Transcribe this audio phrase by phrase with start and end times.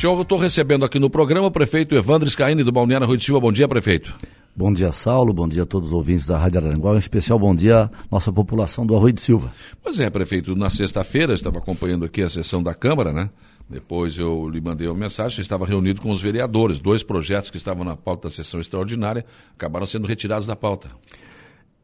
[0.00, 3.40] Eu estou recebendo aqui no programa o prefeito Evandro Scaini do Balneário Rui de Silva.
[3.40, 4.14] Bom dia, prefeito.
[4.54, 5.32] Bom dia, Saulo.
[5.32, 6.94] Bom dia a todos os ouvintes da Rádio Aranguá.
[6.94, 9.52] Em especial, bom dia à nossa população do Arroio de Silva.
[9.82, 10.54] Pois é, prefeito.
[10.54, 13.28] Na sexta-feira, estava acompanhando aqui a sessão da Câmara, né?
[13.68, 16.78] Depois eu lhe mandei uma mensagem, estava reunido com os vereadores.
[16.78, 19.26] Dois projetos que estavam na pauta da sessão extraordinária
[19.56, 20.88] acabaram sendo retirados da pauta.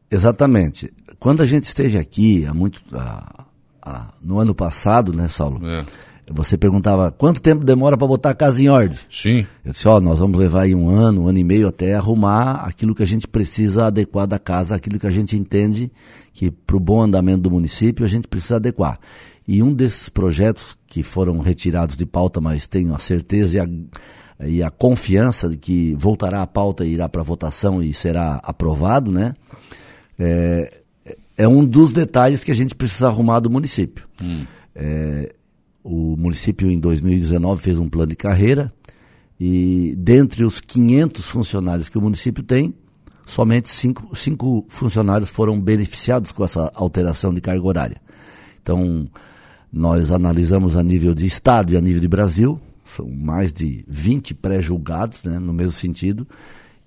[0.09, 0.91] Exatamente.
[1.19, 3.45] Quando a gente esteve aqui, há muito, há,
[3.81, 5.59] há, no ano passado, né, Saulo?
[5.67, 5.85] É
[6.29, 8.97] você perguntava quanto tempo demora para botar a casa em ordem?
[9.09, 9.45] Sim.
[9.63, 12.65] Eu disse, ó, nós vamos levar aí um ano, um ano e meio até arrumar
[12.65, 15.91] aquilo que a gente precisa adequar da casa, aquilo que a gente entende
[16.33, 18.99] que para o bom andamento do município a gente precisa adequar.
[19.47, 24.47] E um desses projetos que foram retirados de pauta, mas tenho a certeza e a,
[24.47, 29.11] e a confiança de que voltará à pauta e irá para votação e será aprovado,
[29.11, 29.35] né?
[30.17, 30.81] É,
[31.37, 34.07] é um dos detalhes que a gente precisa arrumar do município.
[34.21, 34.45] Hum.
[34.73, 35.35] É,
[35.87, 38.73] o município, em 2019, fez um plano de carreira
[39.39, 42.73] e, dentre os 500 funcionários que o município tem,
[43.23, 48.01] somente cinco, cinco funcionários foram beneficiados com essa alteração de carga horária.
[48.63, 49.07] Então,
[49.71, 54.33] nós analisamos a nível de Estado e a nível de Brasil, são mais de 20
[54.33, 56.27] pré-julgados, né, no mesmo sentido,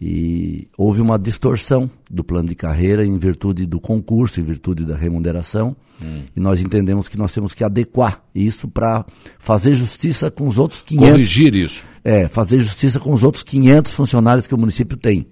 [0.01, 4.97] e houve uma distorção do plano de carreira em virtude do concurso, em virtude da
[4.97, 5.77] remuneração.
[6.01, 6.23] Hum.
[6.37, 9.05] E nós entendemos que nós temos que adequar isso para
[9.39, 11.11] fazer justiça com os outros 500.
[11.11, 11.83] Corrigir isso.
[12.05, 15.27] É, fazer justiça com os outros 500 funcionários que o município tem.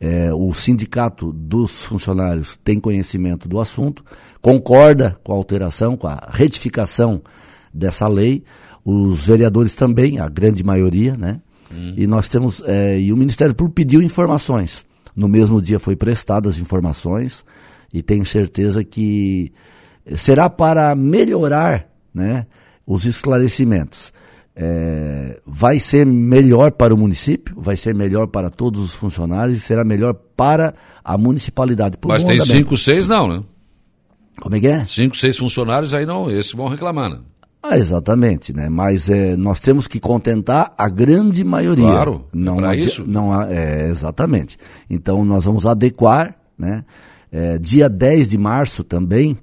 [0.00, 4.04] É, o sindicato dos funcionários tem conhecimento do assunto,
[4.40, 7.22] concorda com a alteração, com a retificação
[7.72, 8.44] dessa lei.
[8.84, 11.40] Os vereadores também, a grande maioria, né?
[11.72, 11.94] Hum.
[11.96, 12.62] E nós temos.
[12.66, 14.86] É, e o Ministério Público pediu informações.
[15.16, 17.44] No mesmo dia foi prestadas informações
[17.92, 19.52] e tenho certeza que
[20.16, 22.46] será para melhorar né,
[22.86, 24.12] os esclarecimentos.
[24.60, 29.60] É, vai ser melhor para o município, vai ser melhor para todos os funcionários e
[29.60, 30.74] será melhor para
[31.04, 31.96] a municipalidade.
[32.04, 33.44] Mas tem cinco, seis não, né?
[34.40, 34.84] Como é que é?
[34.86, 37.18] Cinco, seis funcionários aí não, esses vão reclamar, né?
[37.62, 38.68] Ah, exatamente, né?
[38.68, 41.86] Mas é, nós temos que contentar a grande maioria.
[41.86, 43.04] Claro, é não é isso.
[43.06, 44.56] Não, é, exatamente.
[44.88, 46.84] Então nós vamos adequar, né?
[47.30, 49.36] É, dia 10 de março também,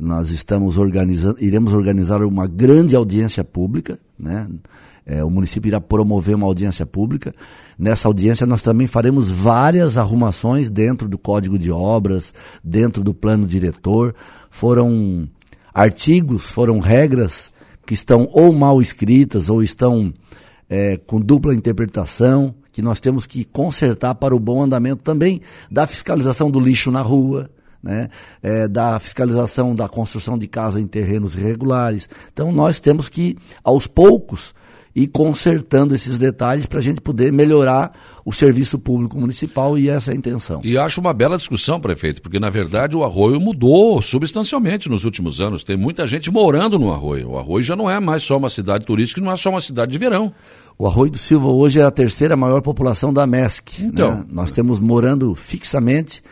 [0.00, 4.48] nós estamos organizando, iremos organizar uma grande audiência pública, né?
[5.04, 7.34] É, o município irá promover uma audiência pública.
[7.78, 13.46] Nessa audiência nós também faremos várias arrumações dentro do Código de Obras, dentro do plano
[13.46, 14.14] diretor.
[14.50, 15.26] Foram
[15.72, 17.50] artigos, foram regras
[17.88, 20.12] que estão ou mal escritas ou estão
[20.68, 25.40] é, com dupla interpretação, que nós temos que consertar para o bom andamento também
[25.70, 27.48] da fiscalização do lixo na rua,
[27.82, 28.10] né?
[28.42, 32.10] É, da fiscalização da construção de casa em terrenos irregulares.
[32.30, 34.54] Então nós temos que, aos poucos,
[34.98, 37.92] e consertando esses detalhes para a gente poder melhorar
[38.24, 40.60] o serviço público municipal e essa é a intenção.
[40.64, 45.40] E acho uma bela discussão, prefeito, porque na verdade o arroio mudou substancialmente nos últimos
[45.40, 45.62] anos.
[45.62, 47.30] Tem muita gente morando no arroio.
[47.30, 49.92] O arroio já não é mais só uma cidade turística, não é só uma cidade
[49.92, 50.32] de verão.
[50.76, 53.82] O Arroio do Silva hoje é a terceira maior população da MESC.
[53.82, 53.90] Né?
[53.92, 54.24] Então, né?
[54.28, 56.22] nós temos morando fixamente.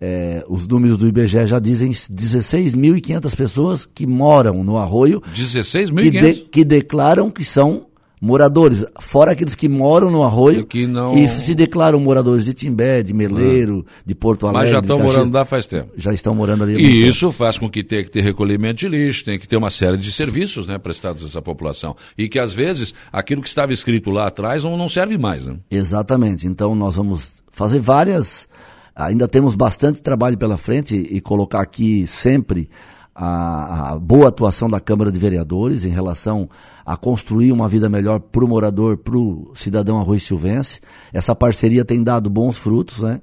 [0.00, 5.22] É, os números do IBGE já dizem 16.500 pessoas que moram no arroio.
[5.34, 5.92] 16.500?
[5.94, 7.86] Que, de, que declaram que são
[8.20, 11.16] moradores, fora aqueles que moram no arroio não...
[11.16, 14.02] e se declaram moradores de Timbé, de Meleiro, ah.
[14.04, 14.62] de Porto Alegre.
[14.62, 15.90] Mas já estão morando lá faz tempo.
[15.96, 16.76] Já estão morando ali.
[16.76, 17.32] E isso tempo.
[17.32, 20.10] faz com que tenha que ter recolhimento de lixo, tem que ter uma série de
[20.10, 21.94] serviços né, prestados a essa população.
[22.16, 25.46] E que às vezes aquilo que estava escrito lá atrás não, não serve mais.
[25.46, 25.56] Né?
[25.70, 26.46] Exatamente.
[26.46, 28.48] Então nós vamos fazer várias.
[28.96, 32.68] Ainda temos bastante trabalho pela frente e colocar aqui sempre
[33.14, 36.48] a, a, boa atuação da Câmara de Vereadores em relação
[36.84, 40.80] a construir uma vida melhor para o morador, para o cidadão arroz silvense.
[41.12, 43.20] Essa parceria tem dado bons frutos, né?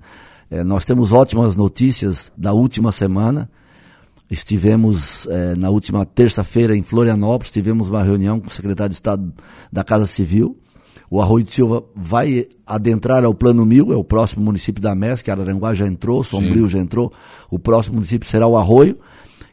[0.50, 3.50] É, nós temos ótimas notícias da última semana.
[4.30, 9.34] Estivemos é, na última terça-feira em Florianópolis, tivemos uma reunião com o secretário de Estado
[9.72, 10.57] da Casa Civil.
[11.10, 15.21] O Arroio de Silva vai adentrar ao Plano Mil, é o próximo município da MES,
[15.21, 16.69] que Araranguá já entrou, Sombrio Sim.
[16.69, 17.12] já entrou.
[17.50, 18.98] O próximo município será o Arroio.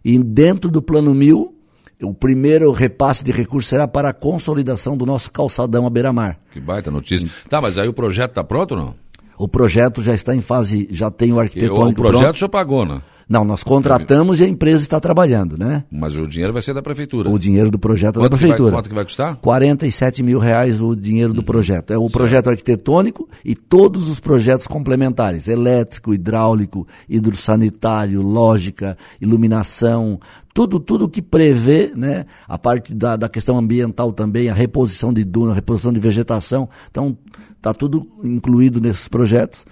[0.05, 1.55] E dentro do plano mil,
[2.03, 6.39] o primeiro repasse de recursos será para a consolidação do nosso calçadão à beira-mar.
[6.53, 7.29] Que baita notícia.
[7.49, 8.95] Tá, mas aí o projeto está pronto ou não?
[9.39, 12.39] O projeto já está em fase, já tem o arquitetônico O projeto pronto.
[12.39, 13.01] já pagou, né?
[13.29, 15.85] Não, nós contratamos e a empresa está trabalhando, né?
[15.93, 17.29] Mas o dinheiro vai ser da prefeitura.
[17.29, 18.57] O dinheiro do projeto é quanto da prefeitura.
[18.57, 19.37] Que vai, quanto que vai custar?
[19.37, 21.93] 47 mil reais o dinheiro do projeto.
[21.93, 22.13] É o certo.
[22.13, 30.19] projeto arquitetônico e todos os projetos complementares: elétrico, hidráulico, hidrossanitário, lógica, iluminação,
[30.55, 32.25] tudo, tudo que prevê, né?
[32.49, 36.67] A parte da, da questão ambiental também, a reposição de duna, a reposição de vegetação.
[36.91, 37.17] Então,
[37.55, 39.67] está tudo incluído nesses projetos.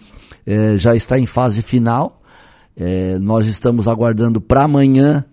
[0.45, 2.23] É, já está em fase final.
[2.77, 5.25] É, nós estamos aguardando para amanhã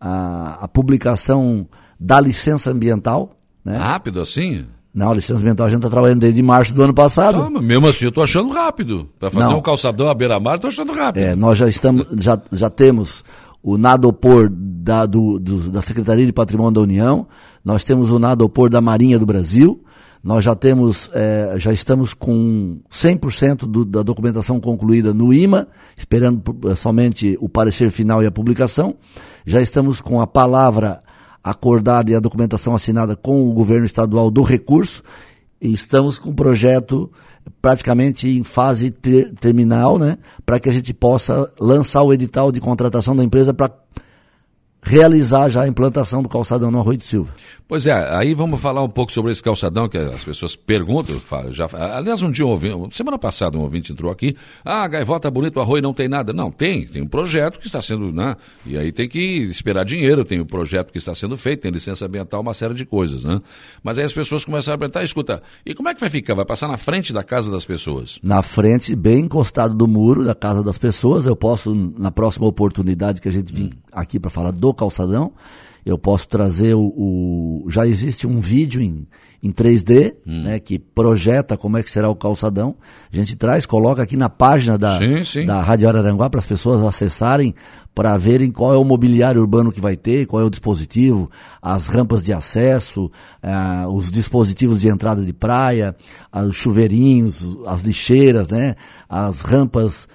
[0.00, 1.66] a, a, publicação
[1.98, 3.36] da licença ambiental.
[3.64, 3.76] Né?
[3.76, 4.66] Rápido assim?
[4.92, 7.38] Não, a licença ambiental a gente está trabalhando desde março do ano passado.
[7.38, 9.08] Não, mas mesmo assim eu estou achando rápido.
[9.18, 9.58] Para fazer Não.
[9.58, 11.22] um calçadão à beira-mar, estou achando rápido.
[11.22, 13.22] É, nós já estamos, já, já temos
[13.62, 17.26] o Nadopor da, do, do, da Secretaria de Patrimônio da União,
[17.64, 19.84] nós temos o Nadopor da Marinha do Brasil,
[20.22, 26.42] nós já temos, é, já estamos com 100% do, da documentação concluída no IMA, esperando
[26.70, 28.96] é, somente o parecer final e a publicação.
[29.46, 31.02] Já estamos com a palavra
[31.42, 35.02] acordada e a documentação assinada com o governo estadual do recurso.
[35.58, 37.10] E estamos com o projeto
[37.60, 42.60] praticamente em fase ter, terminal, né, para que a gente possa lançar o edital de
[42.60, 43.72] contratação da empresa para
[44.82, 47.30] realizar já a implantação do calçadão no Arroio de Silva.
[47.70, 51.14] Pois é, aí vamos falar um pouco sobre esse calçadão que as pessoas perguntam.
[51.50, 54.36] Já, aliás, um dia, um semana passada, um ouvinte entrou aqui.
[54.64, 56.32] Ah, gaivota bonito, o arroio não tem nada.
[56.32, 56.84] Não, tem.
[56.84, 58.10] Tem um projeto que está sendo.
[58.12, 58.34] Né?
[58.66, 61.70] E aí tem que esperar dinheiro, tem o um projeto que está sendo feito, tem
[61.70, 63.24] licença ambiental, uma série de coisas.
[63.24, 63.40] Né?
[63.84, 66.34] Mas aí as pessoas começaram a perguntar: escuta, e como é que vai ficar?
[66.34, 68.18] Vai passar na frente da casa das pessoas?
[68.20, 71.24] Na frente, bem encostado do muro da casa das pessoas.
[71.24, 73.78] Eu posso, na próxima oportunidade que a gente vir hum.
[73.92, 75.32] aqui para falar do calçadão,
[75.84, 79.06] eu posso trazer o, o, já existe um vídeo em,
[79.42, 80.42] em 3D, hum.
[80.42, 82.76] né, que projeta como é que será o calçadão.
[83.12, 85.46] A gente traz, coloca aqui na página da, sim, sim.
[85.46, 87.54] da Rádio Araranguá para as pessoas acessarem,
[87.94, 91.30] para verem qual é o mobiliário urbano que vai ter, qual é o dispositivo,
[91.60, 93.10] as rampas de acesso,
[93.42, 95.96] eh, os dispositivos de entrada de praia,
[96.32, 98.76] os chuveirinhos, as lixeiras, né,
[99.08, 100.06] as rampas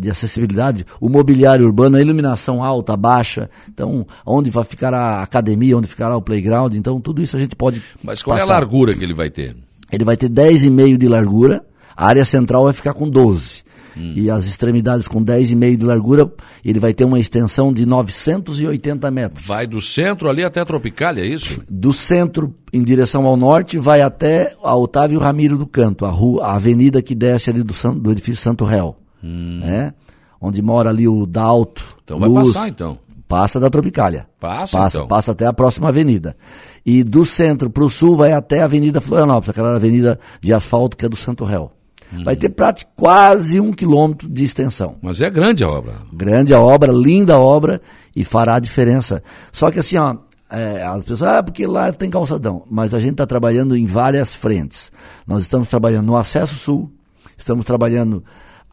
[0.00, 5.76] de acessibilidade, o mobiliário urbano, a iluminação alta, baixa, então onde vai ficar a academia,
[5.76, 8.52] onde ficará o playground, então tudo isso a gente pode Mas qual passar.
[8.52, 9.56] é a largura que ele vai ter?
[9.90, 11.64] Ele vai ter 10,5 de largura,
[11.96, 13.62] a área central vai ficar com 12.
[13.96, 14.14] Hum.
[14.16, 16.32] E as extremidades com 10,5 de largura,
[16.64, 19.46] ele vai ter uma extensão de 980 metros.
[19.46, 21.60] Vai do centro ali até a Tropicália, é isso?
[21.68, 26.46] Do centro em direção ao norte, vai até a Otávio Ramiro do Canto, a, rua,
[26.46, 29.60] a avenida que desce ali do, do edifício Santo Réu hum.
[29.60, 29.94] né?
[30.40, 31.84] Onde mora ali o Dalto.
[32.02, 32.98] Então Luz, vai passar então.
[33.28, 34.26] Passa da Tropicália.
[34.38, 35.08] Passa, passa, então.
[35.08, 36.36] passa até a próxima avenida.
[36.84, 40.96] E do centro para o sul vai até a Avenida Florianópolis, aquela avenida de asfalto
[40.96, 41.70] que é do Santo Réu.
[42.12, 42.24] Hum.
[42.24, 44.96] Vai ter praticamente quase um quilômetro de extensão.
[45.00, 45.94] Mas é grande a obra.
[46.12, 47.80] Grande a obra, linda a obra
[48.14, 49.22] e fará a diferença.
[49.50, 50.16] Só que assim, ó,
[50.50, 52.64] é, as pessoas, ah, porque lá tem calçadão.
[52.70, 54.92] Mas a gente está trabalhando em várias frentes.
[55.26, 56.92] Nós estamos trabalhando no acesso sul,
[57.36, 58.22] estamos trabalhando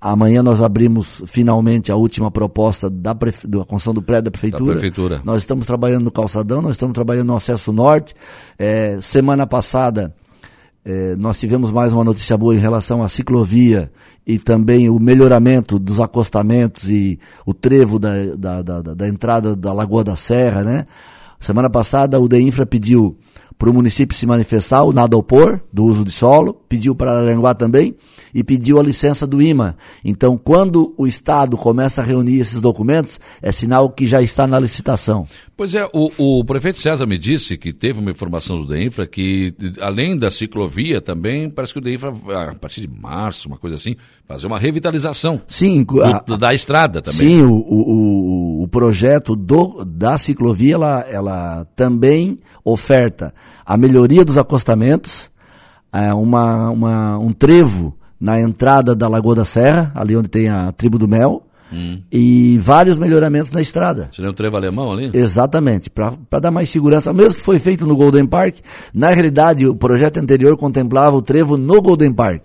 [0.02, 3.46] Amanhã nós abrimos finalmente a última proposta da, prefe...
[3.46, 4.76] da construção do prédio da prefeitura.
[4.76, 5.22] da prefeitura.
[5.26, 8.14] Nós estamos trabalhando no calçadão, nós estamos trabalhando no acesso norte.
[8.58, 10.16] É, semana passada
[10.86, 13.92] é, nós tivemos mais uma notícia boa em relação à ciclovia
[14.26, 19.74] e também o melhoramento dos acostamentos e o trevo da, da, da, da entrada da
[19.74, 20.86] Lagoa da Serra, né?
[21.40, 23.18] Semana passada o DEINFRA pediu
[23.60, 27.54] para o município se manifestar, o nada opor do uso de solo, pediu para Aranguá
[27.54, 27.94] também
[28.34, 29.76] e pediu a licença do IMA.
[30.04, 34.58] Então, quando o Estado começa a reunir esses documentos, é sinal que já está na
[34.58, 35.28] licitação.
[35.60, 39.54] Pois é, o, o prefeito César me disse que teve uma informação do DEINFRA que,
[39.82, 42.14] além da ciclovia também, parece que o DEINFRA,
[42.50, 43.94] a partir de março, uma coisa assim,
[44.26, 47.20] fazer uma revitalização sim, do, a, da estrada também.
[47.20, 53.34] Sim, o, o, o projeto do, da ciclovia, ela, ela também oferta
[53.66, 55.30] a melhoria dos acostamentos,
[55.92, 60.72] é, uma, uma, um trevo na entrada da Lagoa da Serra, ali onde tem a
[60.72, 62.02] tribo do Mel, hum.
[62.12, 64.10] e vários melhoramentos na estrada.
[64.14, 65.12] Seria um trevo alemão ali?
[65.14, 67.14] Exatamente, para dar mais segurança.
[67.14, 68.58] Mesmo que foi feito no Golden Park,
[68.94, 72.44] na realidade o projeto anterior contemplava o trevo no Golden Park.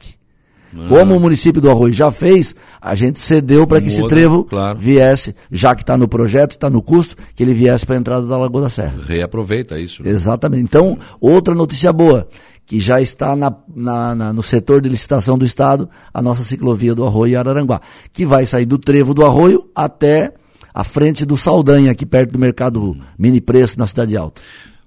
[0.76, 0.86] Ah.
[0.88, 4.78] Como o município do Arroio já fez, a gente cedeu para que esse trevo claro.
[4.78, 8.26] viesse, já que está no projeto, está no custo, que ele viesse para a entrada
[8.26, 8.94] da Lagoa da Serra.
[9.06, 10.02] Reaproveita isso.
[10.02, 10.10] Né?
[10.10, 10.62] Exatamente.
[10.64, 12.26] Então, outra notícia boa,
[12.66, 16.94] que já está na, na, na, no setor de licitação do Estado, a nossa ciclovia
[16.94, 17.80] do Arroio e Araranguá,
[18.12, 20.33] que vai sair do trevo do Arroio até
[20.73, 24.40] a frente do Saldanha, aqui perto do mercado mini preço na Cidade Alta.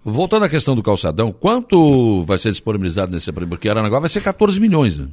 [0.03, 4.59] Voltando à questão do calçadão, quanto vai ser disponibilizado nesse Porque Araranguá vai ser 14
[4.59, 5.07] milhões, né?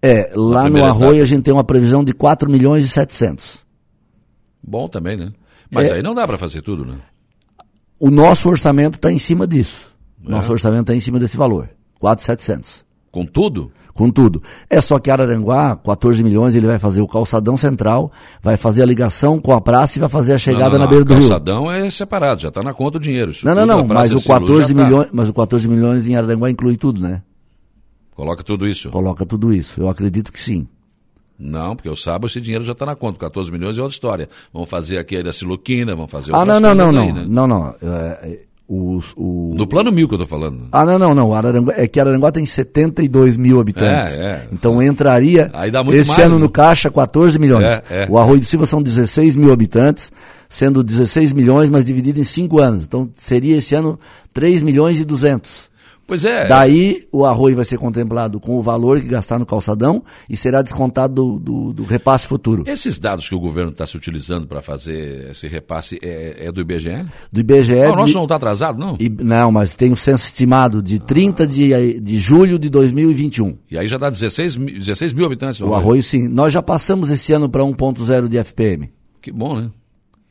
[0.00, 3.66] É, lá no Arroio a gente tem uma previsão de 4 milhões e 700.
[4.62, 5.32] Bom também, né?
[5.70, 5.94] Mas É.
[5.94, 6.98] aí não dá para fazer tudo, né?
[7.98, 9.94] O nosso orçamento está em cima disso.
[10.24, 10.30] É.
[10.30, 11.68] Nosso orçamento está em cima desse valor.
[11.98, 12.86] 4,700.
[13.10, 13.72] Com tudo?
[13.94, 14.42] Com tudo.
[14.68, 18.12] É só que Araranguá, 14 milhões, ele vai fazer o calçadão central,
[18.42, 20.86] vai fazer a ligação com a praça e vai fazer a chegada não, não, na
[20.86, 21.22] beira do rio.
[21.22, 23.30] calçadão é separado, já está na conta o dinheiro.
[23.32, 24.84] Isso Não, não, não, mas o de Silu 14 já tá.
[24.84, 27.22] milhões, mas o 14 milhões em Araranguá inclui tudo, né?
[28.14, 28.90] Coloca tudo isso.
[28.90, 29.80] Coloca tudo isso.
[29.80, 30.68] Eu acredito que sim.
[31.38, 33.18] Não, porque o sábado esse dinheiro já está na conta.
[33.18, 34.28] 14 milhões é outra história.
[34.52, 37.02] Vamos fazer aqui a Siluquina, vamos fazer Ah, não, não, não, coisas não.
[37.02, 37.26] aí, né?
[37.28, 37.68] Não, não.
[37.80, 39.54] É, é, os, o...
[39.54, 40.68] No plano mil que eu estou falando.
[40.70, 41.32] Ah, não, não, não.
[41.32, 44.18] Araranguá, é que Araranguá tem 72 mil habitantes.
[44.18, 44.48] É, é.
[44.52, 46.42] Então entraria Aí dá muito esse mais, ano né?
[46.42, 47.80] no caixa 14 milhões.
[47.90, 48.06] É, é.
[48.10, 50.12] O Arroio do Silva são 16 mil habitantes,
[50.50, 52.84] sendo 16 milhões, mas dividido em 5 anos.
[52.84, 53.98] Então seria esse ano
[54.34, 55.70] 3 milhões e 200.
[56.08, 56.48] Pois é.
[56.48, 60.62] Daí o arroio vai ser contemplado com o valor que gastar no calçadão e será
[60.62, 62.64] descontado do, do- do repasse futuro.
[62.66, 66.62] Esses dados que o governo está se utilizando para fazer esse repasse é, é do
[66.62, 67.04] IBGE?
[67.30, 67.74] Do IBGE.
[67.74, 68.96] Não, o nosso de- não está atrasado, não?
[68.98, 73.58] e- não, mas tem o censo estimado de 30 de, de julho de 2021.
[73.70, 75.60] E aí já dá 16, mi- 16 mil habitantes.
[75.60, 76.26] O arroio, sim.
[76.26, 78.90] Nós já passamos esse ano para 1.0 de FPM.
[79.20, 79.70] Que bom, né?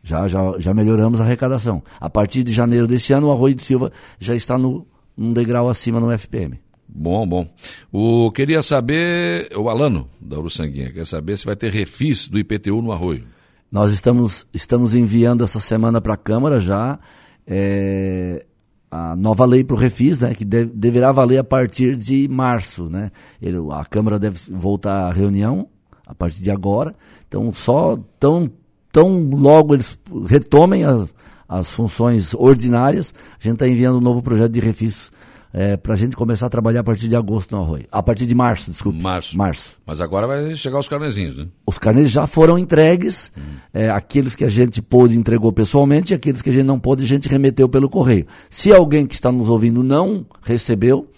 [0.01, 1.83] Já, já, já melhoramos a arrecadação.
[1.99, 5.67] A partir de janeiro desse ano, o Arroio de Silva já está no, num degrau
[5.67, 6.59] acima no FPM.
[6.87, 7.47] Bom, bom.
[7.91, 12.81] O, queria saber, o Alano, da Uruçanguinha, quer saber se vai ter refis do IPTU
[12.81, 13.23] no arroio.
[13.71, 16.97] Nós estamos, estamos enviando essa semana para a Câmara já
[17.45, 18.45] é,
[18.89, 22.89] a nova lei para o Refis, né, que deve- deverá valer a partir de março.
[22.89, 23.11] Né?
[23.41, 25.67] Ele- a Câmara deve voltar à reunião
[26.05, 26.95] a partir de agora.
[27.27, 28.49] Então, só tão,
[28.91, 31.13] tão logo eles retomem as,
[31.47, 35.11] as funções ordinárias, a gente está enviando um novo projeto de Refis
[35.81, 37.85] para a gente começar a trabalhar a partir de agosto no Arroio.
[37.91, 39.01] A partir de março, desculpe.
[39.01, 39.35] Março.
[39.35, 39.77] Março.
[39.87, 41.47] Mas agora vai chegar os carnezinhos, né?
[41.65, 43.31] Os carnês já foram entregues,
[43.73, 47.03] é, aqueles que a gente pôde entregou pessoalmente, e aqueles que a gente não pôde,
[47.03, 48.27] a gente remeteu pelo correio.
[48.51, 51.09] Se alguém que está nos ouvindo não recebeu,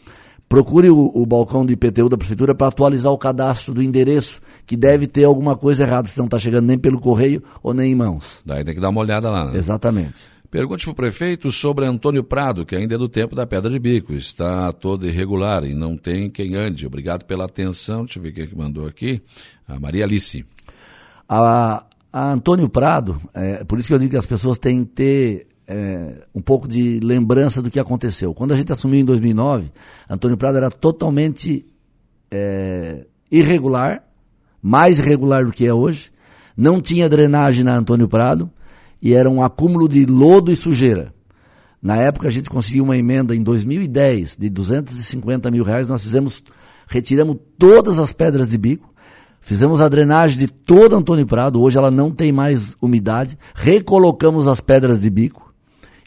[0.49, 4.75] procure o, o balcão do IPTU da Prefeitura para atualizar o cadastro do endereço, que
[4.75, 7.95] deve ter alguma coisa errada, se não está chegando nem pelo correio ou nem em
[7.95, 8.41] mãos.
[8.43, 9.57] Daí tem que dar uma olhada lá, né?
[9.57, 10.27] Exatamente.
[10.49, 13.77] Pergunte para o prefeito sobre Antônio Prado, que ainda é do tempo da Pedra de
[13.77, 14.13] Bico.
[14.13, 16.87] Está todo irregular e não tem quem ande.
[16.87, 18.03] Obrigado pela atenção.
[18.03, 19.21] Deixa eu ver quem é que mandou aqui.
[19.67, 20.43] A Maria Alice.
[21.27, 24.91] A, a Antônio Prado, é, por isso que eu digo que as pessoas têm que
[24.91, 28.33] ter é, um pouco de lembrança do que aconteceu.
[28.33, 29.71] Quando a gente assumiu em 2009,
[30.09, 31.63] Antônio Prado era totalmente
[32.31, 34.03] é, irregular,
[34.59, 36.11] mais irregular do que é hoje,
[36.57, 38.49] não tinha drenagem na Antônio Prado
[38.99, 41.13] e era um acúmulo de lodo e sujeira.
[41.81, 46.43] Na época a gente conseguiu uma emenda em 2010 de 250 mil reais, nós fizemos,
[46.87, 48.91] retiramos todas as pedras de bico,
[49.39, 54.59] fizemos a drenagem de toda Antônio Prado, hoje ela não tem mais umidade, recolocamos as
[54.59, 55.48] pedras de bico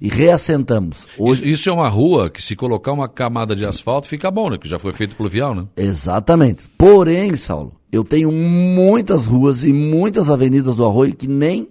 [0.03, 1.07] e reassentamos.
[1.17, 4.59] Hoje, Isso é uma rua que se colocar uma camada de asfalto fica bom, né?
[4.59, 5.65] Que já foi feito pluvial, né?
[5.77, 6.69] Exatamente.
[6.77, 11.69] Porém, Saulo, eu tenho muitas ruas e muitas avenidas do Arroio que nem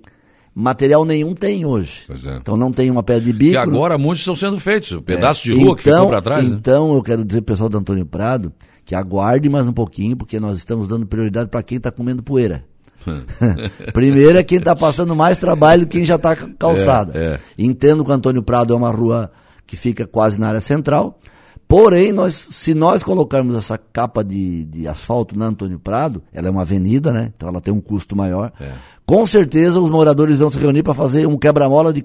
[0.56, 2.04] material nenhum tem hoje.
[2.10, 2.38] É.
[2.38, 3.54] Então não tem uma pedra de bico.
[3.54, 4.94] E agora muitos estão sendo feitos.
[4.94, 6.56] O pedaço de É, rua que ficou para trás, né?
[6.58, 8.54] Então, eu quero dizer pessoal do Antônio Prado
[8.86, 12.64] que aguarde mais um pouquinho, porque nós estamos dando prioridade para quem está comendo poeira.
[13.94, 17.12] Primeiro é quem está passando mais trabalho quem já está calçada.
[17.18, 17.40] É, é.
[17.58, 19.32] Entendo que o Antônio Prado é uma rua
[19.66, 21.20] que fica quase na área central.
[21.68, 26.52] Porém, nós, se nós colocarmos essa capa de, de asfalto na Antônio Prado, ela é
[26.52, 27.32] uma avenida, né?
[27.34, 28.52] Então ela tem um custo maior.
[28.60, 28.68] É.
[29.06, 32.04] Com certeza os moradores vão se reunir para fazer um quebra-mola de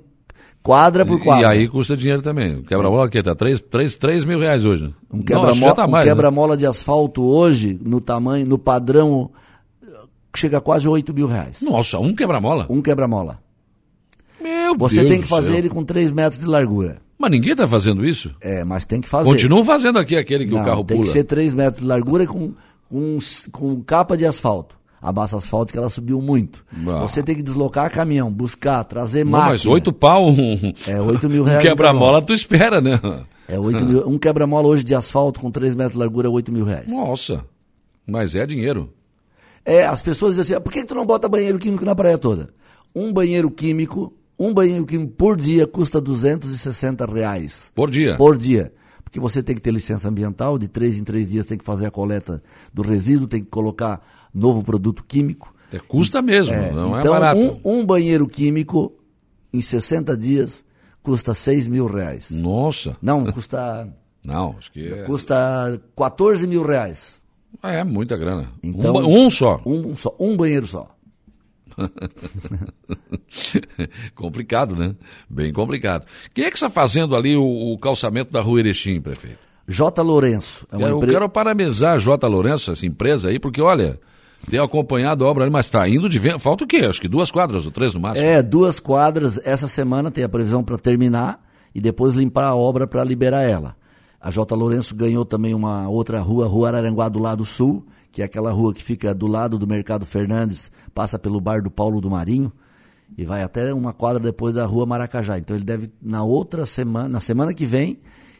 [0.62, 1.48] quadra por E quadra.
[1.48, 2.56] aí custa dinheiro também.
[2.56, 4.84] O Quebra-mola que tá 3, 3, 3 mil reais hoje.
[4.84, 4.90] né?
[5.12, 6.10] Um acho que quebra-mola tá um mais, né?
[6.12, 9.30] quebra-mola de asfalto hoje, no tamanho, no padrão,
[10.38, 11.60] chega a quase 8 mil reais.
[11.62, 12.66] Nossa, um quebra-mola?
[12.68, 13.38] Um quebra-mola.
[14.42, 16.98] Meu Você Deus tem que fazer ele com 3 metros de largura.
[17.18, 18.34] Mas ninguém está fazendo isso?
[18.40, 19.30] É, mas tem que fazer.
[19.30, 21.06] Continuam fazendo aqui aquele que Não, o carro tem pula.
[21.06, 22.52] que ser 3 metros de largura com,
[22.90, 23.18] com,
[23.50, 24.76] com capa de asfalto.
[25.00, 26.64] A massa asfáltica ela subiu muito.
[26.88, 26.98] Ah.
[27.00, 29.52] Você tem que deslocar caminhão, buscar, trazer Não, máquina.
[29.52, 31.62] mas oito pau, um, É 8 mil um reais.
[31.62, 32.98] quebra-mola tu espera, né?
[33.48, 34.08] É 8 mil.
[34.08, 36.90] Um quebra-mola hoje de asfalto com 3 metros de largura é 8 mil reais.
[36.92, 37.44] Nossa,
[38.06, 38.90] mas é dinheiro.
[39.66, 41.94] É, as pessoas dizem assim, "Ah, por que, que tu não bota banheiro químico na
[41.94, 42.50] praia toda?
[42.94, 47.72] Um banheiro químico, um banheiro químico por dia custa 260 reais.
[47.74, 48.16] Por dia.
[48.16, 48.72] Por dia.
[49.02, 51.86] Porque você tem que ter licença ambiental, de três em três dias tem que fazer
[51.86, 52.42] a coleta
[52.72, 54.00] do resíduo, tem que colocar
[54.32, 55.52] novo produto químico.
[55.72, 57.40] É, custa mesmo, É, não então, é barato.
[57.64, 58.92] Um, um banheiro químico,
[59.52, 60.64] em 60 dias,
[61.02, 62.30] custa 6 mil reais.
[62.30, 63.88] Nossa, Não, custa,
[64.24, 67.20] não, acho que é, custa 14 mil reais.
[67.62, 68.48] É muita grana.
[68.62, 69.60] Então- um, um só.
[69.64, 70.88] Um, só, um banheiro só.
[74.14, 74.94] complicado, né?
[75.28, 76.06] Bem complicado.
[76.34, 79.38] Quem é que está fazendo ali o, o calçamento da rua Erechim, prefeito?
[79.68, 80.02] J.
[80.02, 80.66] Lourenço.
[80.72, 81.12] É eu empre...
[81.12, 82.26] quero parabenizar a J.
[82.26, 84.00] Lourenço, essa empresa aí, porque olha,
[84.48, 86.38] tem acompanhado a obra ali, mas está indo de vento.
[86.38, 86.86] Falta o quê?
[86.88, 88.24] Acho que duas quadras ou três no máximo.
[88.24, 89.40] É, duas quadras.
[89.44, 91.44] Essa semana tem a previsão para terminar
[91.74, 93.76] e depois limpar a obra para liberar ela.
[94.20, 94.54] A J.
[94.54, 98.72] Lourenço ganhou também uma outra rua, Rua Araranguá do lado sul, que é aquela rua
[98.72, 102.50] que fica do lado do Mercado Fernandes, passa pelo bar do Paulo do Marinho
[103.16, 105.38] e vai até uma quadra depois da Rua Maracajá.
[105.38, 107.98] Então ele deve, na outra semana, na semana que vem,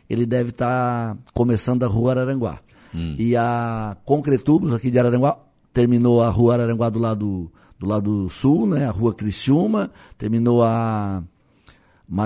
[0.08, 2.58] ele deve estar tá começando a Rua Araranguá.
[2.94, 3.14] Hum.
[3.18, 5.38] E a Concretubos aqui de Araranguá
[5.72, 8.86] terminou a Rua Araranguá do lado, do lado sul, né?
[8.86, 11.22] A Rua Criciúma, terminou a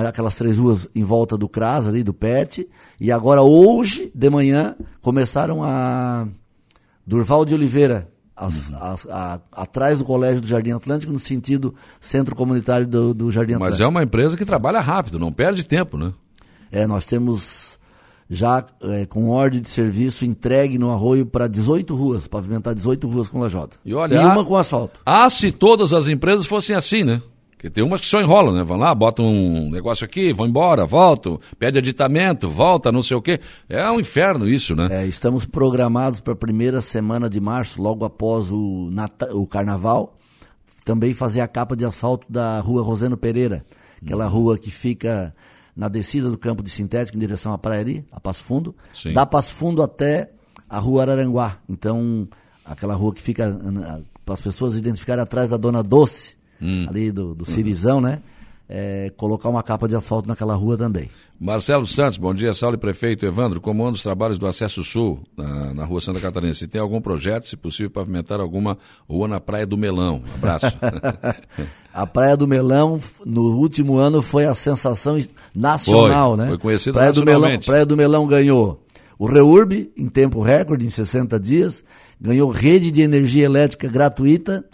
[0.06, 2.68] aquelas três ruas em volta do CRAS ali, do PET,
[3.00, 6.26] e agora hoje de manhã começaram a
[7.06, 8.76] Durval de Oliveira, as, uhum.
[8.80, 13.54] as, a, atrás do Colégio do Jardim Atlântico, no sentido centro comunitário do, do Jardim
[13.54, 13.78] Atlântico.
[13.78, 16.12] Mas é uma empresa que trabalha rápido, não perde tempo, né?
[16.70, 17.78] É, nós temos
[18.30, 23.28] já é, com ordem de serviço entregue no arroio para 18 ruas, pavimentar 18 ruas
[23.28, 23.76] com lajota.
[23.84, 25.00] E, olha, e uma com asfalto.
[25.04, 27.20] Ah, se todas as empresas fossem assim, né?
[27.60, 28.64] Porque tem umas que só enrolam, né?
[28.64, 33.20] Vão lá, botam um negócio aqui, vão embora, voltam, pede aditamento, volta, não sei o
[33.20, 33.38] quê.
[33.68, 34.88] É um inferno isso, né?
[34.90, 40.16] É, estamos programados para a primeira semana de março, logo após o, Natal, o Carnaval,
[40.86, 43.62] também fazer a capa de asfalto da rua Roseno Pereira,
[44.02, 44.30] aquela hum.
[44.30, 45.34] rua que fica
[45.76, 49.12] na descida do campo de sintético em direção à praia ali, a Passo Fundo, Sim.
[49.12, 50.30] da Passo Fundo até
[50.66, 51.58] a rua Araranguá.
[51.68, 52.26] Então,
[52.64, 53.54] aquela rua que fica
[54.24, 56.86] para as pessoas identificarem atrás da Dona Doce, hum.
[56.88, 58.02] ali do, do Cirizão, uhum.
[58.02, 58.22] né?
[58.72, 61.10] É, colocar uma capa de asfalto naquela rua também.
[61.40, 63.26] Marcelo Santos, bom dia, Saulo e Prefeito.
[63.26, 66.54] Evandro, como andam os trabalhos do Acesso Sul, na, na rua Santa Catarina?
[66.54, 70.22] Se tem algum projeto, se possível, pavimentar alguma rua na Praia do Melão.
[70.36, 70.66] Abraço.
[71.92, 75.18] a Praia do Melão, no último ano, foi a sensação
[75.52, 76.48] nacional, foi, né?
[76.50, 78.80] Foi conhecida Praia do Melão, Praia do Melão ganhou
[79.20, 81.84] o REURB, em tempo recorde, em 60 dias,
[82.18, 84.64] ganhou rede de energia elétrica gratuita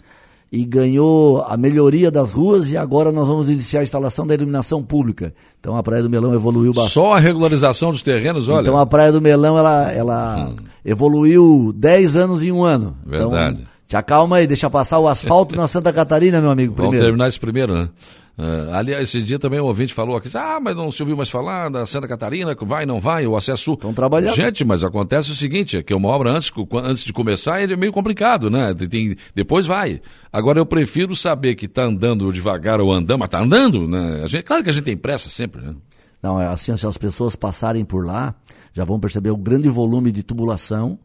[0.51, 4.81] e ganhou a melhoria das ruas e agora nós vamos iniciar a instalação da iluminação
[4.81, 5.33] pública.
[5.59, 6.93] Então a Praia do Melão evoluiu bastante.
[6.93, 8.61] Só a regularização dos terrenos, olha.
[8.61, 10.55] Então a Praia do Melão ela, ela hum.
[10.85, 12.95] evoluiu 10 anos em um ano.
[13.05, 13.57] Então, Verdade.
[13.61, 16.97] Então, te acalma aí, deixa passar o asfalto na Santa Catarina, meu amigo, primeiro.
[16.97, 17.89] Vamos terminar esse primeiro, né?
[18.37, 21.17] Uh, ali, esse dia também o um ouvinte falou aqui, ah, mas não se ouviu
[21.17, 23.73] mais falar da Santa Catarina, vai, não vai, o acesso...
[23.73, 24.35] Estão trabalhando.
[24.35, 26.51] Gente, mas acontece o seguinte, é que uma obra antes,
[26.83, 28.75] antes de começar é meio complicado, né?
[28.75, 29.99] Tem, depois vai.
[30.31, 34.21] Agora eu prefiro saber que está andando devagar ou andando, mas está andando, né?
[34.23, 35.73] A gente, claro que a gente tem pressa sempre, né?
[36.21, 38.35] Não, é assim, se as pessoas passarem por lá,
[38.71, 40.99] já vão perceber o grande volume de tubulação,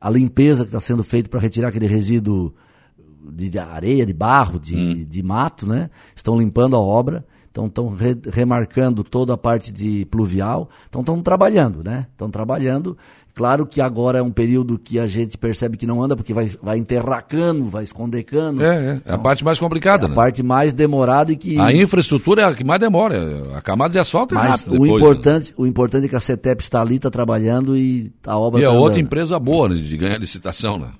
[0.00, 2.52] a limpeza que está sendo feita para retirar aquele resíduo
[3.32, 5.06] de areia, de barro, de, hum.
[5.08, 5.90] de mato, né?
[6.14, 11.22] Estão limpando a obra, então estão re, remarcando toda a parte de pluvial, então estão
[11.22, 12.06] trabalhando, né?
[12.12, 12.96] Estão trabalhando.
[13.34, 16.48] Claro que agora é um período que a gente percebe que não anda, porque vai,
[16.62, 18.62] vai enterracando, vai esconder cano.
[18.62, 18.94] É, é.
[18.94, 20.12] Então, é a parte mais complicada, é né?
[20.12, 21.58] A parte mais demorada e que.
[21.58, 23.56] A infraestrutura é a que mais demora.
[23.56, 25.54] A camada de asfalto é Mas rápido o depois, importante, né?
[25.58, 28.70] o importante é que a CETEP está ali, está trabalhando e a obra E tá
[28.70, 30.92] é outra empresa boa né, de ganhar licitação, né?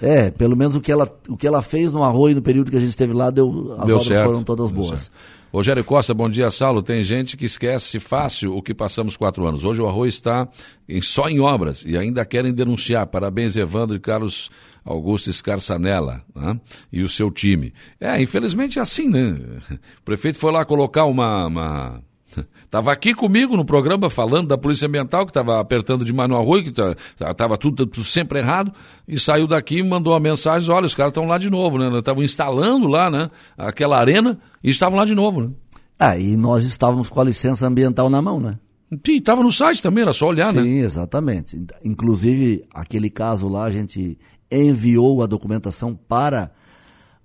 [0.00, 2.76] É, pelo menos o que ela, o que ela fez no Arroio no período que
[2.76, 5.10] a gente esteve lá, deu, as deu obras certo, foram todas boas.
[5.52, 6.82] Rogério Costa, bom dia, Saulo.
[6.82, 9.64] Tem gente que esquece fácil o que passamos quatro anos.
[9.64, 10.46] Hoje o Arroio está
[10.86, 13.06] em, só em obras e ainda querem denunciar.
[13.06, 14.50] Parabéns, Evandro e Carlos
[14.84, 16.60] Augusto Scarsanella né?
[16.92, 17.72] e o seu time.
[17.98, 19.38] É, infelizmente é assim, né?
[20.00, 22.02] O prefeito foi lá colocar uma, uma
[22.64, 26.64] Estava aqui comigo no programa falando da Polícia Ambiental, que estava apertando demais no arroio,
[26.64, 26.94] que estava
[27.34, 28.72] tá, tudo, tudo, sempre errado,
[29.06, 31.98] e saiu daqui e mandou uma mensagem, olha, os caras estão lá de novo, né?
[31.98, 33.30] Estavam instalando lá, né?
[33.56, 35.50] Aquela arena e estavam lá de novo, né?
[35.98, 38.58] Ah, e nós estávamos com a licença ambiental na mão, né?
[38.90, 40.62] Sim, estava no site também, era só olhar, Sim, né?
[40.62, 41.62] Sim, exatamente.
[41.84, 44.18] Inclusive, aquele caso lá, a gente
[44.50, 46.50] enviou a documentação para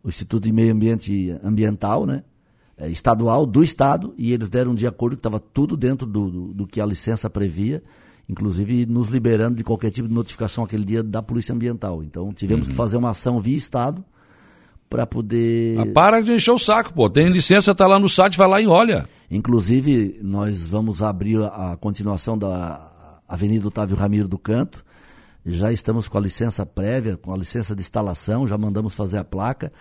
[0.04, 2.24] o Instituto de Meio Ambiente Ambiental, né?
[2.77, 6.53] É, estadual do Estado e eles deram de acordo que estava tudo dentro do, do,
[6.53, 7.83] do, que a licença previa,
[8.27, 12.03] inclusive nos liberando de qualquer tipo de notificação aquele dia da Polícia Ambiental.
[12.03, 12.71] Então tivemos uhum.
[12.71, 14.03] que fazer uma ação via Estado
[14.89, 15.79] para poder.
[15.79, 17.09] Ah, para de encher o saco, pô.
[17.09, 19.09] Tem licença, tá lá no site, vai lá e olha.
[19.29, 24.86] Inclusive, nós vamos abrir a continuação da Avenida Otávio Ramiro do Canto.
[25.43, 29.23] Já estamos com a licença prévia, com a licença de instalação, já mandamos fazer a
[29.23, 29.73] placa.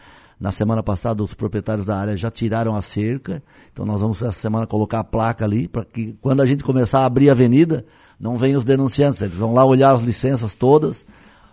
[0.42, 3.40] Na semana passada, os proprietários da área já tiraram a cerca,
[3.72, 7.02] então nós vamos essa semana colocar a placa ali, para que quando a gente começar
[7.02, 7.84] a abrir a avenida,
[8.18, 11.06] não venham os denunciantes, eles vão lá olhar as licenças todas,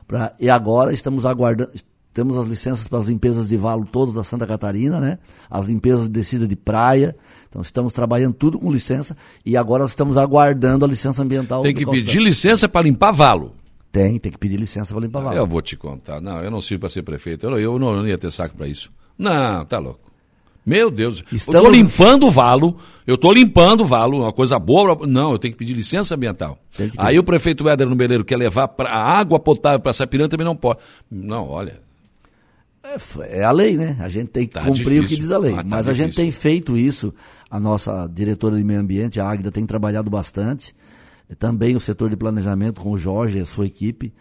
[0.07, 1.69] pra, e agora estamos aguardando,
[2.11, 5.19] temos as licenças para as limpezas de valo todas da Santa Catarina, né?
[5.47, 7.15] As limpezas de descida de praia.
[7.47, 11.61] Então estamos trabalhando tudo com licença e agora estamos aguardando a licença ambiental.
[11.61, 13.53] Tem que pedir licença para limpar valo.
[13.91, 15.35] Tem, tem que pedir licença para limpar valo.
[15.35, 16.21] Eu vou te contar.
[16.21, 17.47] Não, eu não sirvo para ser prefeito.
[17.47, 18.91] Eu, eu, não, eu não ia ter saco para isso.
[19.17, 20.09] Não, tá louco.
[20.65, 21.47] Meu Deus, Estamos...
[21.47, 25.07] eu estou limpando o valo, eu estou limpando o valo, uma coisa boa.
[25.07, 26.59] Não, eu tenho que pedir licença ambiental.
[26.97, 30.45] Aí o prefeito Éder no Beleiro quer levar pra, a água potável para Sapiranga também
[30.45, 30.79] não pode.
[31.09, 31.81] Não, olha.
[32.83, 33.97] É, é, a lei, né?
[33.99, 35.03] A gente tem que tá cumprir difícil.
[35.03, 35.53] o que diz a lei.
[35.53, 35.91] Ah, tá Mas difícil.
[35.91, 37.13] a gente tem feito isso.
[37.49, 40.75] A nossa diretora de meio ambiente, a Águida, tem trabalhado bastante.
[41.37, 44.13] Também o setor de planejamento com o Jorge e a sua equipe.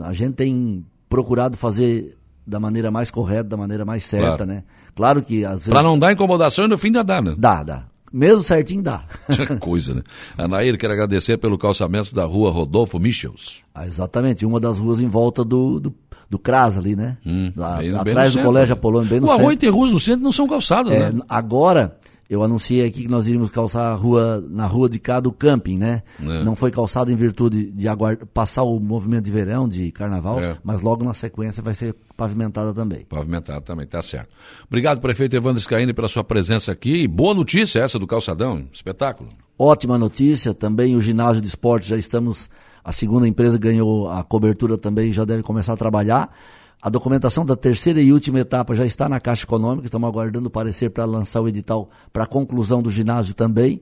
[0.00, 4.46] A gente tem procurado fazer da maneira mais correta, da maneira mais certa, claro.
[4.46, 4.64] né?
[4.94, 5.68] Claro que às vezes...
[5.68, 7.34] Para não dar incomodação, no fim já dá, né?
[7.38, 7.84] Dá, dá.
[8.12, 9.04] Mesmo certinho dá.
[9.58, 10.02] coisa, né?
[10.36, 13.62] Anaíra, quero agradecer pelo calçamento da rua Rodolfo Michels.
[13.74, 15.94] Ah, exatamente, uma das ruas em volta do, do,
[16.28, 17.16] do CRAS ali, né?
[17.24, 17.52] Hum,
[17.98, 19.42] atrás do centro, Colégio Apolônio, bem no o centro.
[19.42, 21.20] O Arroio tem ruas no centro não são calçadas, é, né?
[21.26, 21.96] Agora,
[22.32, 25.76] eu anunciei aqui que nós iríamos calçar a rua, na rua de cá do camping,
[25.76, 26.02] né?
[26.18, 26.42] É.
[26.42, 30.56] Não foi calçado em virtude de aguardar, passar o movimento de verão, de carnaval, é.
[30.64, 33.04] mas logo na sequência vai ser pavimentada também.
[33.04, 34.30] Pavimentada também, tá certo.
[34.66, 37.06] Obrigado, prefeito Evandro Scaini, pela sua presença aqui.
[37.06, 39.28] Boa notícia essa do calçadão, espetáculo.
[39.58, 42.48] Ótima notícia, também o ginásio de esportes já estamos,
[42.82, 46.34] a segunda empresa ganhou a cobertura também, já deve começar a trabalhar.
[46.82, 50.50] A documentação da terceira e última etapa já está na Caixa Econômica, estamos aguardando o
[50.50, 53.80] parecer para lançar o edital para a conclusão do ginásio também.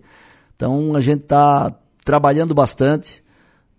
[0.54, 3.24] Então a gente está trabalhando bastante,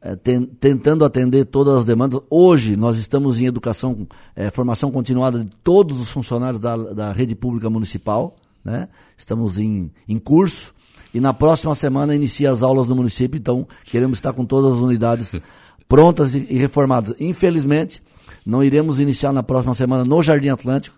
[0.02, 2.20] é, ten, tentando atender todas as demandas.
[2.32, 7.36] Hoje nós estamos em educação, é, formação continuada de todos os funcionários da, da rede
[7.36, 8.90] pública municipal, né?
[9.16, 10.74] estamos em, em curso.
[11.14, 14.80] E na próxima semana inicia as aulas no município, então queremos estar com todas as
[14.80, 15.36] unidades
[15.88, 17.14] prontas e, e reformadas.
[17.20, 18.02] Infelizmente,
[18.46, 20.96] não iremos iniciar na próxima semana no Jardim Atlântico,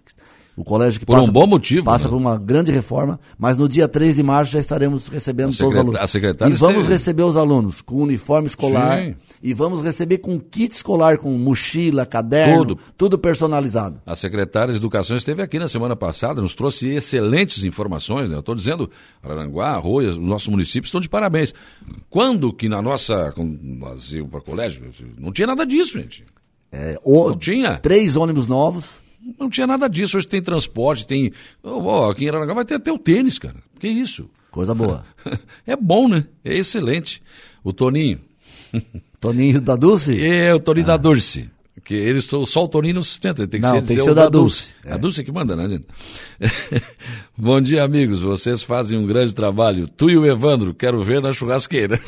[0.56, 2.10] o colégio que por passa, um bom motivo, passa né?
[2.12, 5.80] por uma grande reforma, mas no dia 3 de março já estaremos recebendo todos os
[5.80, 6.00] alunos.
[6.00, 9.16] A secretária e vamos receber os alunos com uniforme escolar Sim.
[9.42, 12.80] e vamos receber com kit escolar, com mochila, caderno, tudo.
[12.96, 14.00] tudo personalizado.
[14.06, 18.30] A secretária de Educação esteve aqui na semana passada, nos trouxe excelentes informações.
[18.30, 18.36] Né?
[18.36, 18.90] Eu estou dizendo,
[19.24, 21.54] Araranguá, Arroia, os nossos municípios estão de parabéns.
[22.10, 26.24] Quando que na nossa, nós íamos para colégio, não tinha nada disso, gente.
[26.74, 27.78] É, o, não tinha?
[27.78, 29.04] Três ônibus novos.
[29.40, 30.18] Não tinha nada disso.
[30.18, 31.32] Hoje tem transporte, tem.
[31.62, 33.56] Oh, aqui em Aranaguá vai ter até o tênis, cara.
[33.80, 34.28] Que isso?
[34.50, 35.06] Coisa boa.
[35.68, 36.26] é bom, né?
[36.44, 37.22] É excelente.
[37.64, 38.20] O Toninho.
[39.22, 40.20] Toninho da Dulce?
[40.20, 40.90] É, o Toninho ah.
[40.90, 41.50] da Dulce.
[41.84, 44.16] Que eles só o Toninho não sustenta, tem que não, ser, tem que ser o
[44.16, 44.74] da Dulce.
[44.86, 44.94] É.
[44.94, 45.88] A Dulce é que manda, né, gente?
[47.38, 48.22] Bom dia, amigos.
[48.22, 49.88] Vocês fazem um grande trabalho.
[49.88, 52.00] Tu e o Evandro, quero ver na churrasqueira.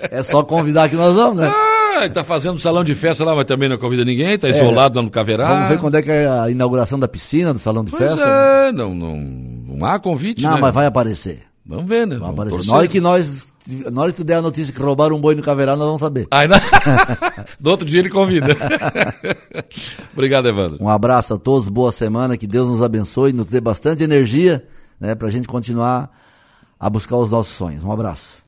[0.00, 1.52] é só convidar que nós vamos, né?
[1.98, 5.00] Ah, tá fazendo salão de festa lá, mas também não convida ninguém, tá isolado é,
[5.00, 5.48] lá no Caverá.
[5.48, 8.24] Vamos ver quando é que é a inauguração da piscina do salão de pois festa.
[8.24, 10.60] É, não, não, não há convite, Não, né?
[10.60, 11.42] mas vai aparecer.
[11.64, 12.16] Vamos ver, né?
[12.16, 12.66] Vai aparecer.
[12.66, 13.48] Na hora que nós,
[13.92, 16.00] na hora que tu der a notícia que roubaram um boi no Caverá, nós vamos
[16.00, 16.26] saber.
[16.30, 16.56] Ai, não...
[17.60, 18.56] Do outro dia ele convida.
[20.12, 20.78] Obrigado, Evandro.
[20.80, 24.64] Um abraço a todos, boa semana, que Deus nos abençoe, nos dê bastante energia,
[24.98, 26.10] né, pra gente continuar
[26.78, 27.84] a buscar os nossos sonhos.
[27.84, 28.38] Um abraço.